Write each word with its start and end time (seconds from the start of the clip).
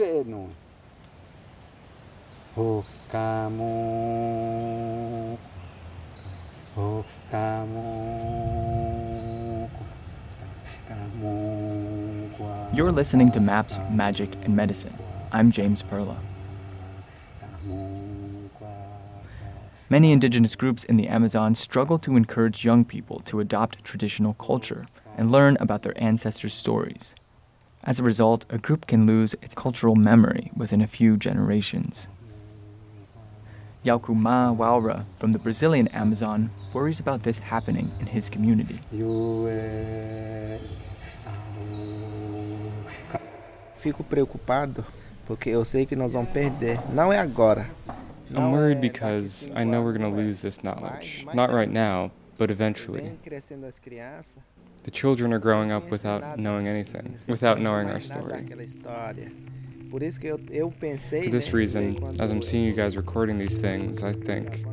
Enu. 0.00 0.48
O 2.56 2.84
kamu. 3.12 3.68
O 6.76 7.04
kamu. 7.30 7.84
Kamu. 10.88 12.74
You're 12.74 12.90
listening 12.90 13.30
to 13.30 13.38
Maps, 13.38 13.78
Magic, 13.92 14.34
and 14.44 14.56
Medicine. 14.56 14.92
I'm 15.32 15.52
James 15.52 15.84
Perla. 15.84 16.16
Many 19.88 20.10
indigenous 20.10 20.56
groups 20.56 20.82
in 20.82 20.96
the 20.96 21.06
Amazon 21.06 21.54
struggle 21.54 22.00
to 22.00 22.16
encourage 22.16 22.64
young 22.64 22.84
people 22.84 23.20
to 23.20 23.38
adopt 23.38 23.84
traditional 23.84 24.34
culture 24.34 24.88
and 25.16 25.30
learn 25.30 25.56
about 25.60 25.82
their 25.82 25.94
ancestors' 26.02 26.54
stories. 26.54 27.14
As 27.86 28.00
a 28.00 28.02
result, 28.02 28.44
a 28.50 28.58
group 28.58 28.88
can 28.88 29.06
lose 29.06 29.34
its 29.42 29.54
cultural 29.54 29.94
memory 29.94 30.50
within 30.56 30.80
a 30.82 30.88
few 30.88 31.16
generations. 31.16 32.08
Yaukuma 33.84 34.56
Waura 34.56 35.04
from 35.16 35.30
the 35.30 35.38
Brazilian 35.38 35.86
Amazon 35.94 36.50
worries 36.74 36.98
about 36.98 37.22
this 37.22 37.38
happening 37.38 37.88
in 38.00 38.06
his 38.06 38.28
community. 38.28 38.80
Fico 43.76 44.02
preocupado 44.02 44.84
porque 45.28 45.50
eu 45.50 45.64
sei 45.64 45.86
que 45.86 45.94
nós 45.94 46.12
vamos 46.12 46.30
perder. 46.30 46.80
Não 46.92 47.12
é 47.12 47.18
agora. 47.18 47.68
I'm 48.34 48.50
worried 48.50 48.80
because 48.80 49.48
I 49.54 49.62
know 49.62 49.80
we're 49.82 49.96
going 49.96 50.10
to 50.10 50.16
lose 50.16 50.42
this 50.42 50.64
knowledge. 50.64 51.24
Not 51.32 51.52
right 51.52 51.70
now, 51.70 52.10
but 52.36 52.50
eventually. 52.50 53.12
Vem 54.86 54.92
crescendo 54.92 54.92
as 54.92 54.92
crianças. 54.92 54.92
The 54.92 54.92
children 54.92 55.32
are 55.32 55.38
growing 55.38 55.72
up 55.72 55.90
without 55.90 56.38
knowing 56.38 56.68
anything, 56.68 57.14
without 57.26 57.60
knowing 57.60 57.90
our 57.90 58.00
story. 58.00 58.42
Daquela 58.42 58.64
história. 58.64 59.32
Por 59.90 60.02
isso 60.02 60.18
que 60.18 60.26
eu, 60.26 60.40
eu 60.50 60.70
pensei, 60.70 61.24
For 61.24 61.30
this 61.30 61.52
reason, 61.52 61.96
as 62.18 62.30
I'm 62.30 62.42
seeing 62.42 62.64
you 62.64 62.74
guys 62.74 62.96
recording 62.96 63.38
these 63.38 63.58
things, 63.58 64.02
I 64.02 64.12
think 64.12 64.64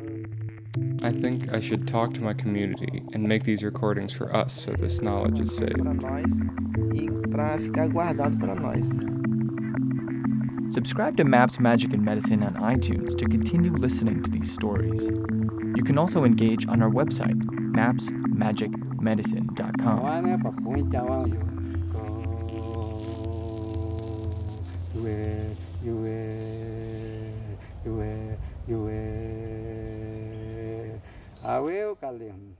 I 1.03 1.11
think 1.11 1.53
I 1.53 1.59
should 1.59 1.88
talk 1.88 2.13
to 2.15 2.21
my 2.21 2.33
community 2.33 3.03
and 3.13 3.23
make 3.23 3.43
these 3.43 3.61
recordings 3.63 4.13
for 4.13 4.35
us 4.35 4.53
so 4.53 4.71
this 4.71 5.01
knowledge 5.01 5.39
is 5.39 5.55
saved. 5.55 5.81
Subscribe 10.73 11.16
to 11.17 11.23
Maps, 11.23 11.59
Magic, 11.59 11.93
and 11.93 12.03
Medicine 12.03 12.41
on 12.41 12.55
iTunes 12.55 13.16
to 13.19 13.25
continue 13.25 13.71
listening 13.73 14.23
to 14.23 14.31
these 14.31 14.52
stories. 14.52 15.07
You 15.75 15.83
can 15.83 15.99
also 15.99 16.23
engage 16.23 16.67
on 16.67 16.81
our 16.81 16.89
website, 16.89 17.39
mapsmagicmedicine.com. 17.77 20.01
Wane 20.01 20.38
papunta 20.41 21.03
wa 21.03 21.27
yo. 21.27 21.41
Yue, 24.95 25.55
yue, 25.85 26.27
yue, 27.85 28.38
yue. 28.67 28.99
Awe 31.45 31.83
o 31.83 31.95
kalem. 32.01 32.55